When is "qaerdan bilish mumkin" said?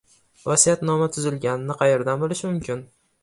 1.83-2.85